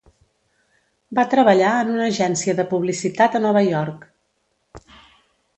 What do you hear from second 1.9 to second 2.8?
una agència de